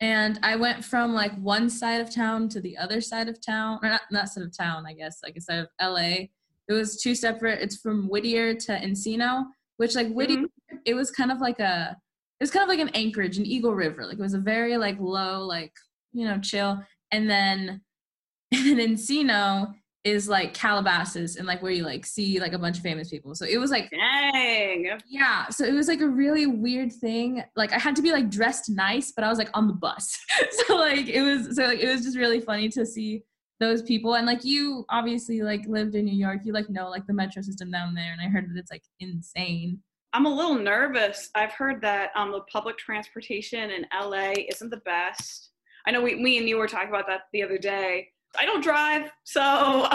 and 0.01 0.39
i 0.45 0.55
went 0.55 0.85
from 0.85 1.13
like 1.13 1.35
one 1.39 1.69
side 1.69 2.01
of 2.01 2.15
town 2.15 2.49
to 2.49 2.61
the 2.61 2.77
other 2.77 3.01
side 3.01 3.29
of 3.29 3.45
town 3.45 3.81
or 3.83 3.89
not 3.89 4.03
not 4.13 4.29
side 4.29 4.45
of 4.45 4.57
town 4.57 4.87
i 4.87 4.93
guess 4.93 5.19
like 5.25 5.41
side 5.43 5.59
of 5.59 5.69
la 5.81 5.97
it 5.97 6.29
was 6.69 7.03
two 7.03 7.17
separate 7.17 7.61
it's 7.61 7.77
from 7.77 8.09
whittier 8.09 8.55
to 8.55 8.73
encino 8.79 9.45
which 9.79 9.97
like 9.97 10.09
whittier 10.13 10.39
mm-hmm. 10.39 10.77
it 10.85 10.95
was 10.95 11.11
kind 11.11 11.33
of 11.33 11.41
like 11.41 11.59
a 11.59 11.97
it 12.41 12.45
was 12.45 12.51
kind 12.53 12.63
of 12.63 12.69
like 12.69 12.79
an 12.79 12.95
Anchorage, 12.95 13.37
an 13.37 13.47
Eagle 13.47 13.75
River. 13.75 14.07
Like 14.07 14.19
it 14.19 14.23
was 14.23 14.35
a 14.35 14.39
very 14.39 14.77
like 14.77 14.97
low, 15.01 15.43
like 15.43 15.73
you 16.13 16.25
know, 16.25 16.39
chill. 16.39 16.81
And 17.11 17.29
then 17.29 17.81
and 18.53 18.79
Encino 18.79 19.75
is 20.05 20.29
like 20.29 20.55
Calabasas 20.55 21.37
and 21.37 21.47
like 21.47 21.63
where 21.63 21.73
you 21.73 21.83
like 21.83 22.07
see 22.07 22.39
like 22.39 22.53
a 22.53 22.59
bunch 22.59 22.77
of 22.77 22.83
famous 22.85 23.11
people. 23.11 23.35
So 23.35 23.45
it 23.45 23.59
was 23.59 23.73
like 23.73 23.91
dang. 23.91 24.99
Yeah. 25.09 25.49
So 25.49 25.65
it 25.65 25.73
was 25.73 25.89
like 25.89 26.01
a 26.01 26.09
really 26.09 26.47
weird 26.47 26.93
thing. 26.93 27.43
Like 27.57 27.73
I 27.73 27.79
had 27.79 27.97
to 27.97 28.03
be 28.03 28.13
like 28.13 28.31
dressed 28.31 28.71
nice, 28.71 29.13
but 29.13 29.25
I 29.25 29.29
was 29.29 29.39
like 29.39 29.51
on 29.55 29.67
the 29.67 29.75
bus. 29.75 30.17
so 30.51 30.77
like 30.77 31.09
it 31.09 31.23
was 31.23 31.57
so 31.57 31.65
like 31.65 31.81
it 31.81 31.93
was 31.93 32.03
just 32.03 32.17
really 32.17 32.41
funny 32.41 32.69
to 32.71 32.87
see 32.87 33.23
those 33.61 33.83
people 33.83 34.15
and 34.15 34.25
like 34.25 34.45
you 34.45 34.87
obviously 34.89 35.43
like 35.43 35.67
lived 35.67 35.97
in 35.97 36.05
New 36.05 36.17
York, 36.17 36.43
you 36.45 36.53
like 36.53 36.71
know 36.71 36.89
like 36.89 37.07
the 37.09 37.13
metro 37.13 37.43
system 37.43 37.73
down 37.73 37.95
there 37.95 38.13
and 38.13 38.21
I 38.21 38.29
heard 38.31 38.49
that 38.49 38.59
it's 38.59 38.71
like 38.71 38.85
insane. 39.01 39.81
I'm 40.13 40.27
a 40.27 40.35
little 40.35 40.55
nervous. 40.55 41.31
I've 41.35 41.53
heard 41.53 41.81
that 41.83 42.11
um, 42.15 42.33
the 42.33 42.41
public 42.53 42.79
transportation 42.79 43.71
in 43.71 43.87
LA 43.93 44.33
isn't 44.51 44.71
the 44.71 44.79
best. 44.79 45.51
I 45.87 45.91
know 45.91 46.03
we, 46.03 46.15
me 46.15 46.39
and 46.39 46.49
you 46.49 46.57
were 46.57 46.67
talking 46.67 46.89
about 46.89 47.07
that 47.09 47.23
the 47.33 47.43
other 47.43 47.59
day. 47.59 48.09
I 48.39 48.45
don't 48.45 48.63
drive, 48.63 49.11
so 49.25 49.41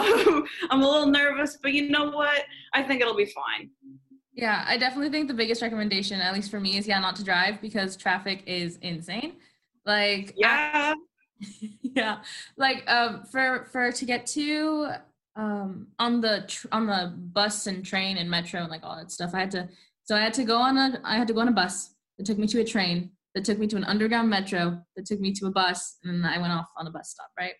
I'm 0.70 0.82
a 0.82 0.88
little 0.88 1.06
nervous, 1.06 1.56
but 1.62 1.72
you 1.72 1.88
know 1.90 2.10
what? 2.10 2.42
I 2.72 2.82
think 2.82 3.00
it'll 3.00 3.16
be 3.16 3.26
fine. 3.26 3.70
Yeah, 4.32 4.64
I 4.66 4.76
definitely 4.76 5.10
think 5.10 5.28
the 5.28 5.34
biggest 5.34 5.62
recommendation, 5.62 6.20
at 6.20 6.34
least 6.34 6.50
for 6.50 6.58
me, 6.58 6.76
is 6.76 6.88
yeah, 6.88 6.98
not 6.98 7.14
to 7.16 7.24
drive 7.24 7.60
because 7.60 7.96
traffic 7.96 8.42
is 8.46 8.78
insane. 8.82 9.34
Like 9.86 10.34
yeah, 10.36 10.94
I, 10.94 11.46
yeah, 11.82 12.18
like 12.56 12.82
um, 12.90 13.24
for 13.30 13.68
for 13.70 13.92
to 13.92 14.04
get 14.04 14.26
to 14.28 14.88
um 15.36 15.86
on 16.00 16.20
the 16.20 16.44
tr- 16.48 16.66
on 16.72 16.86
the 16.86 17.12
bus 17.16 17.68
and 17.68 17.84
train 17.84 18.16
and 18.16 18.28
metro 18.28 18.62
and 18.62 18.70
like 18.70 18.82
all 18.82 18.96
that 18.96 19.12
stuff, 19.12 19.30
I 19.34 19.40
had 19.40 19.50
to 19.52 19.68
so 20.04 20.16
I 20.16 20.20
had 20.20 20.34
to 20.34 20.44
go 20.44 20.58
on 20.58 20.76
a 20.78 21.00
I 21.04 21.16
had 21.16 21.28
to 21.28 21.34
go 21.34 21.40
on 21.40 21.48
a 21.48 21.52
bus 21.52 21.94
that 22.18 22.26
took 22.26 22.38
me 22.38 22.46
to 22.48 22.60
a 22.60 22.64
train 22.64 23.10
that 23.34 23.44
took 23.44 23.58
me 23.58 23.66
to 23.66 23.76
an 23.76 23.84
underground 23.84 24.30
metro 24.30 24.80
that 24.96 25.06
took 25.06 25.20
me 25.20 25.32
to 25.34 25.46
a 25.46 25.50
bus 25.50 25.98
and 26.04 26.24
then 26.24 26.30
I 26.30 26.38
went 26.38 26.52
off 26.52 26.68
on 26.76 26.86
a 26.86 26.90
bus 26.90 27.10
stop, 27.10 27.30
right? 27.38 27.54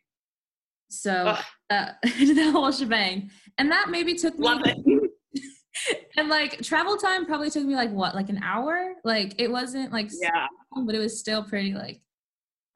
So 0.95 1.37
uh, 1.71 1.93
the 2.03 2.51
whole 2.53 2.71
shebang, 2.71 3.31
and 3.59 3.71
that 3.71 3.89
maybe 3.91 4.15
took 4.15 4.39
me. 4.39 4.47
Love 4.47 4.63
it. 4.65 4.79
and 6.17 6.29
like 6.29 6.63
travel 6.63 6.97
time 6.97 7.27
probably 7.27 7.51
took 7.51 7.65
me 7.65 7.75
like 7.75 7.91
what, 7.91 8.15
like 8.15 8.29
an 8.29 8.41
hour? 8.43 8.95
Like 9.05 9.35
it 9.39 9.51
wasn't 9.51 9.93
like 9.93 10.11
yeah, 10.21 10.47
long, 10.75 10.87
but 10.87 10.95
it 10.95 11.01
was 11.01 11.19
still 11.19 11.43
pretty 11.43 11.75
like 11.75 12.01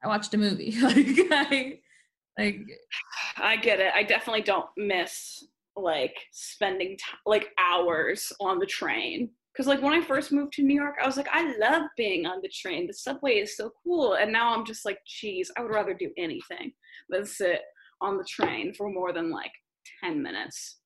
I 0.03 0.07
watched 0.07 0.33
a 0.33 0.37
movie. 0.37 0.75
like 0.81 0.97
I 1.31 1.79
like 2.37 2.59
I 3.37 3.55
get 3.57 3.79
it. 3.79 3.93
I 3.93 4.03
definitely 4.03 4.41
don't 4.41 4.67
miss 4.77 5.43
like 5.75 6.15
spending 6.31 6.97
t- 6.97 7.03
like 7.25 7.49
hours 7.57 8.33
on 8.41 8.59
the 8.59 8.65
train 8.65 9.29
because 9.53 9.67
like 9.67 9.81
when 9.81 9.93
I 9.93 10.01
first 10.01 10.31
moved 10.31 10.53
to 10.53 10.63
New 10.63 10.75
York, 10.75 10.95
I 11.01 11.07
was 11.07 11.17
like, 11.17 11.27
I 11.31 11.55
love 11.57 11.83
being 11.97 12.25
on 12.25 12.41
the 12.41 12.49
train. 12.49 12.87
The 12.87 12.93
subway 12.93 13.35
is 13.35 13.57
so 13.57 13.71
cool, 13.83 14.13
and 14.13 14.31
now 14.31 14.55
I'm 14.55 14.65
just 14.65 14.85
like, 14.85 14.99
geez, 15.05 15.51
I 15.57 15.61
would 15.61 15.73
rather 15.73 15.93
do 15.93 16.11
anything 16.17 16.71
than 17.09 17.25
sit 17.25 17.61
on 18.01 18.17
the 18.17 18.25
train 18.25 18.73
for 18.73 18.89
more 18.89 19.11
than 19.11 19.31
like 19.31 19.51
10 20.03 20.21
minutes. 20.21 20.77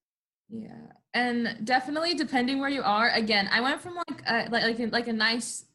Yeah. 0.49 0.87
And 1.13 1.59
definitely 1.63 2.15
depending 2.15 2.59
where 2.59 2.69
you 2.69 2.81
are, 2.83 3.09
again, 3.11 3.47
I 3.51 3.61
went 3.61 3.81
from 3.81 3.95
like 3.95 4.21
a, 4.27 4.49
like 4.49 4.63
like 4.63 4.79
a, 4.79 4.85
like 4.87 5.07
a 5.07 5.13
nice 5.13 5.65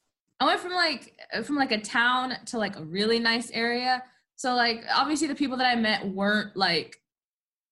I 0.40 0.46
went 0.46 0.60
from 0.60 0.72
like 0.72 1.18
from 1.44 1.56
like 1.56 1.72
a 1.72 1.80
town 1.80 2.34
to 2.46 2.58
like 2.58 2.76
a 2.76 2.84
really 2.84 3.18
nice 3.18 3.50
area. 3.50 4.02
So 4.36 4.54
like 4.54 4.84
obviously 4.94 5.26
the 5.26 5.34
people 5.34 5.56
that 5.56 5.66
I 5.66 5.74
met 5.74 6.06
weren't 6.06 6.56
like 6.56 6.96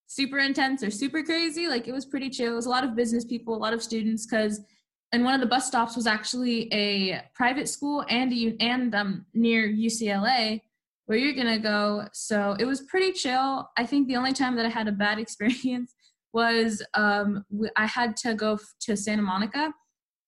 super 0.09 0.39
intense 0.39 0.83
or 0.83 0.91
super 0.91 1.23
crazy. 1.23 1.69
Like 1.69 1.87
it 1.87 1.93
was 1.93 2.07
pretty 2.07 2.29
chill. 2.29 2.53
It 2.53 2.57
was 2.57 2.67
a 2.67 2.71
lot 2.71 2.85
of 2.85 2.97
business 2.97 3.25
people, 3.25 3.55
a 3.55 3.59
lot 3.59 3.73
of 3.73 3.83
students 3.83 4.27
cuz 4.27 4.61
and 5.13 5.25
one 5.25 5.35
of 5.35 5.41
the 5.41 5.47
bus 5.47 5.67
stops 5.67 5.97
was 5.97 6.07
actually 6.07 6.73
a 6.73 7.23
private 7.35 7.69
school 7.69 8.05
and 8.09 8.33
a, 8.33 8.57
and 8.61 8.95
um 8.95 9.27
near 9.35 9.69
UCLA 9.69 10.61
where 11.07 11.19
you're 11.19 11.35
gonna 11.35 11.59
go. 11.59 12.07
So 12.13 12.57
it 12.59 12.65
was 12.65 12.83
pretty 12.83 13.13
chill. 13.13 13.71
I 13.77 13.87
think 13.87 14.09
the 14.09 14.17
only 14.17 14.33
time 14.33 14.57
that 14.57 14.67
I 14.67 14.69
had 14.69 14.89
a 14.89 14.93
bad 14.93 15.19
experience 15.25 15.95
was 16.33 16.83
um, 16.95 17.45
I 17.77 17.87
had 17.87 18.17
to 18.19 18.35
go 18.35 18.59
to 18.81 18.97
Santa 18.97 19.23
Monica 19.23 19.73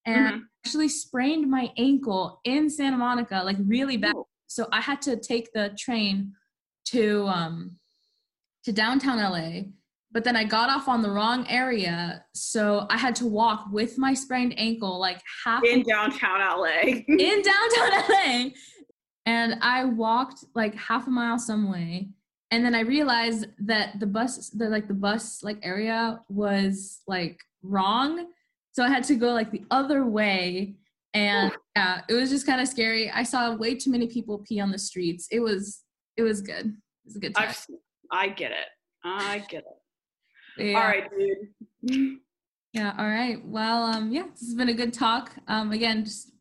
and 0.05 0.27
mm-hmm. 0.27 0.39
actually 0.65 0.89
sprained 0.89 1.49
my 1.49 1.71
ankle 1.77 2.39
in 2.45 2.69
Santa 2.69 2.97
Monica, 2.97 3.41
like 3.43 3.57
really 3.59 3.97
bad. 3.97 4.15
Ooh. 4.15 4.25
So 4.47 4.67
I 4.71 4.81
had 4.81 5.01
to 5.03 5.17
take 5.17 5.53
the 5.53 5.69
train 5.77 6.33
to 6.85 7.27
um, 7.27 7.75
to 8.63 8.71
downtown 8.71 9.17
LA, 9.17 9.69
but 10.11 10.23
then 10.23 10.35
I 10.35 10.43
got 10.43 10.69
off 10.69 10.87
on 10.87 11.01
the 11.01 11.11
wrong 11.11 11.45
area, 11.47 12.23
so 12.33 12.87
I 12.89 12.97
had 12.97 13.15
to 13.17 13.27
walk 13.27 13.65
with 13.71 13.97
my 13.97 14.13
sprained 14.13 14.55
ankle 14.57 14.99
like 14.99 15.21
half 15.45 15.63
in 15.63 15.83
downtown 15.83 16.39
LA. 16.39 16.81
in 17.07 17.41
downtown 17.41 18.03
LA 18.09 18.49
and 19.29 19.57
I 19.61 19.85
walked 19.85 20.43
like 20.55 20.73
half 20.75 21.07
a 21.07 21.11
mile 21.11 21.37
some 21.37 21.71
way 21.71 22.09
and 22.49 22.65
then 22.65 22.73
I 22.73 22.79
realized 22.81 23.45
that 23.59 23.99
the 23.99 24.07
bus 24.07 24.49
the 24.49 24.69
like 24.69 24.87
the 24.87 24.95
bus 24.95 25.43
like 25.43 25.59
area 25.61 26.19
was 26.29 27.01
like 27.07 27.39
wrong 27.61 28.27
so 28.71 28.83
I 28.83 28.89
had 28.89 29.03
to 29.05 29.15
go 29.15 29.33
like 29.33 29.51
the 29.51 29.63
other 29.69 30.05
way 30.05 30.75
and 31.13 31.51
yeah 31.75 32.01
it 32.07 32.13
was 32.13 32.29
just 32.29 32.45
kind 32.45 32.61
of 32.61 32.67
scary. 32.67 33.11
I 33.11 33.23
saw 33.23 33.55
way 33.55 33.75
too 33.75 33.91
many 33.91 34.07
people 34.07 34.39
pee 34.39 34.59
on 34.59 34.71
the 34.71 34.79
streets. 34.79 35.27
It 35.31 35.39
was 35.39 35.83
it 36.17 36.23
was 36.23 36.41
good. 36.41 36.65
It 36.65 37.05
was 37.05 37.15
a 37.15 37.19
good 37.19 37.35
time. 37.35 37.49
I've, 37.49 37.65
I 38.11 38.29
get 38.29 38.51
it. 38.51 38.67
I 39.03 39.39
get 39.49 39.59
it 39.59 39.78
yeah. 40.59 40.75
all 40.75 40.83
right 40.83 41.09
dude 41.81 42.19
yeah 42.73 42.93
all 42.97 43.07
right 43.07 43.45
well 43.45 43.83
um 43.83 44.11
yeah 44.11 44.23
this 44.31 44.41
has 44.41 44.53
been 44.53 44.69
a 44.69 44.73
good 44.73 44.93
talk 44.93 45.33
um 45.47 45.71
again 45.71 46.03
just 46.03 46.31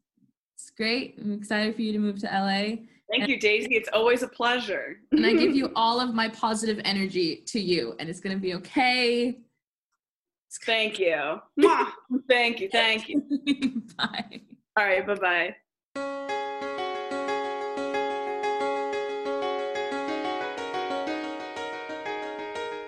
it's 0.58 0.70
great. 0.70 1.16
I'm 1.22 1.32
excited 1.32 1.76
for 1.76 1.82
you 1.82 1.92
to 1.92 2.00
move 2.00 2.18
to 2.18 2.26
LA. 2.26 2.82
Thank 3.10 3.22
and, 3.22 3.28
you, 3.28 3.38
Daisy. 3.38 3.76
It's 3.76 3.88
always 3.92 4.24
a 4.24 4.28
pleasure. 4.28 4.96
and 5.12 5.24
I 5.24 5.32
give 5.32 5.54
you 5.54 5.70
all 5.76 6.00
of 6.00 6.14
my 6.14 6.28
positive 6.30 6.80
energy 6.84 7.44
to 7.46 7.60
you, 7.60 7.94
and 8.00 8.08
it's 8.08 8.18
going 8.18 8.36
to 8.36 8.42
be 8.42 8.54
okay. 8.54 9.38
Thank 10.66 10.98
you. 10.98 11.40
thank 12.28 12.58
you. 12.60 12.68
Thank 12.70 13.08
you. 13.08 13.22
bye. 13.96 14.40
All 14.76 14.84
right. 14.84 15.06
Bye 15.06 15.14
bye. 15.14 15.56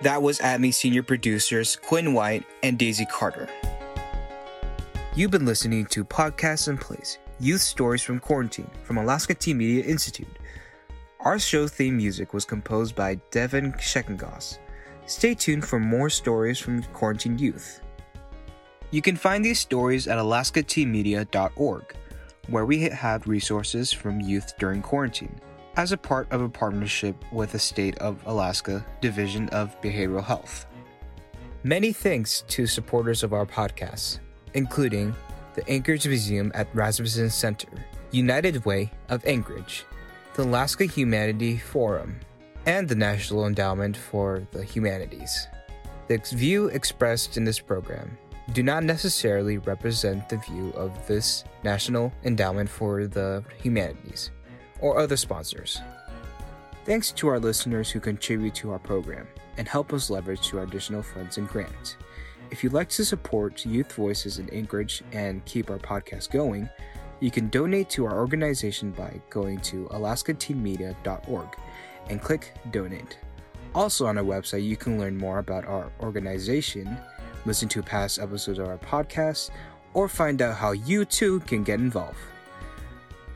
That 0.01 0.23
was 0.23 0.39
ATMI 0.39 0.73
senior 0.73 1.03
producers 1.03 1.75
Quinn 1.75 2.13
White 2.13 2.43
and 2.63 2.79
Daisy 2.79 3.05
Carter. 3.05 3.47
You've 5.15 5.29
been 5.29 5.45
listening 5.45 5.85
to 5.87 6.03
Podcast 6.03 6.69
in 6.69 6.79
Place 6.79 7.19
Youth 7.39 7.61
Stories 7.61 8.01
from 8.01 8.19
Quarantine 8.19 8.69
from 8.83 8.97
Alaska 8.97 9.35
Teen 9.35 9.59
Media 9.59 9.83
Institute. 9.83 10.39
Our 11.19 11.37
show 11.37 11.67
theme 11.67 11.97
music 11.97 12.33
was 12.33 12.45
composed 12.45 12.95
by 12.95 13.19
Devin 13.29 13.73
Shreckengost. 13.73 14.57
Stay 15.05 15.35
tuned 15.35 15.67
for 15.67 15.79
more 15.79 16.09
stories 16.09 16.57
from 16.57 16.81
quarantine 16.93 17.37
youth. 17.37 17.81
You 18.89 19.03
can 19.03 19.15
find 19.15 19.45
these 19.45 19.59
stories 19.59 20.07
at 20.07 20.17
alaskateenmedia.org, 20.17 21.95
where 22.47 22.65
we 22.65 22.81
have 22.89 23.27
resources 23.27 23.91
from 23.93 24.19
youth 24.19 24.53
during 24.57 24.81
quarantine, 24.81 25.39
as 25.77 25.91
a 25.91 25.97
part 25.97 26.31
of 26.31 26.41
a 26.41 26.49
partnership 26.49 27.15
with 27.31 27.53
the 27.53 27.59
State 27.59 27.97
of 27.99 28.21
Alaska 28.25 28.85
Division 28.99 29.47
of 29.49 29.79
Behavioral 29.81 30.23
Health. 30.23 30.65
Many 31.63 31.93
thanks 31.93 32.43
to 32.49 32.67
supporters 32.67 33.23
of 33.23 33.33
our 33.33 33.45
podcast, 33.45 34.19
including 34.53 35.15
the 35.53 35.67
Anchorage 35.69 36.07
Museum 36.07 36.51
at 36.55 36.73
Rasmuson 36.73 37.31
Center, 37.31 37.69
United 38.11 38.65
Way 38.65 38.91
of 39.09 39.25
Anchorage, 39.25 39.85
the 40.33 40.43
Alaska 40.43 40.85
Humanity 40.85 41.57
Forum, 41.57 42.19
and 42.65 42.87
the 42.87 42.95
National 42.95 43.47
Endowment 43.47 43.95
for 43.95 44.45
the 44.51 44.63
Humanities. 44.63 45.47
The 46.07 46.17
view 46.17 46.67
expressed 46.67 47.37
in 47.37 47.45
this 47.45 47.59
program 47.59 48.17
do 48.53 48.63
not 48.63 48.83
necessarily 48.83 49.59
represent 49.59 50.27
the 50.27 50.37
view 50.37 50.73
of 50.75 51.07
this 51.07 51.45
National 51.63 52.11
Endowment 52.25 52.69
for 52.69 53.07
the 53.07 53.43
Humanities 53.61 54.31
or 54.81 54.99
other 54.99 55.17
sponsors. 55.17 55.79
Thanks 56.83 57.11
to 57.13 57.27
our 57.27 57.39
listeners 57.39 57.91
who 57.91 57.99
contribute 57.99 58.55
to 58.55 58.71
our 58.71 58.79
program 58.79 59.27
and 59.57 59.67
help 59.67 59.93
us 59.93 60.09
leverage 60.09 60.47
to 60.47 60.57
our 60.57 60.63
additional 60.63 61.03
funds 61.03 61.37
and 61.37 61.47
grants. 61.47 61.95
If 62.49 62.63
you'd 62.63 62.73
like 62.73 62.89
to 62.89 63.05
support 63.05 63.65
youth 63.65 63.93
voices 63.93 64.39
in 64.39 64.49
Anchorage 64.49 65.03
and 65.13 65.45
keep 65.45 65.69
our 65.69 65.77
podcast 65.77 66.31
going, 66.31 66.69
you 67.21 67.31
can 67.31 67.49
donate 67.49 67.89
to 67.91 68.05
our 68.05 68.17
organization 68.17 68.91
by 68.91 69.21
going 69.29 69.59
to 69.61 69.85
alaskateenmedia.org 69.91 71.47
and 72.09 72.21
click 72.21 72.53
donate. 72.71 73.19
Also 73.73 74.05
on 74.07 74.17
our 74.17 74.23
website, 74.23 74.65
you 74.65 74.75
can 74.75 74.99
learn 74.99 75.15
more 75.15 75.39
about 75.39 75.65
our 75.65 75.91
organization, 76.01 76.97
listen 77.45 77.69
to 77.69 77.81
past 77.81 78.19
episodes 78.19 78.59
of 78.59 78.67
our 78.67 78.79
podcast, 78.79 79.51
or 79.93 80.09
find 80.09 80.41
out 80.41 80.57
how 80.57 80.71
you 80.71 81.05
too 81.05 81.39
can 81.41 81.63
get 81.63 81.79
involved. 81.79 82.17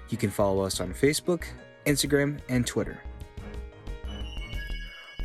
You 0.09 0.17
can 0.17 0.29
follow 0.29 0.63
us 0.63 0.79
on 0.79 0.93
Facebook, 0.93 1.43
Instagram, 1.85 2.39
and 2.49 2.65
Twitter. 2.65 3.01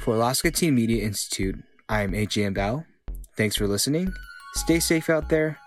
For 0.00 0.14
Alaska 0.14 0.50
Teen 0.50 0.74
Media 0.74 1.04
Institute, 1.04 1.62
I'm 1.88 2.12
AJ 2.12 2.50
Yambao. 2.50 2.86
Thanks 3.36 3.56
for 3.56 3.66
listening. 3.66 4.12
Stay 4.54 4.80
safe 4.80 5.10
out 5.10 5.28
there. 5.28 5.58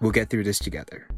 We'll 0.00 0.12
get 0.12 0.30
through 0.30 0.44
this 0.44 0.58
together. 0.58 1.09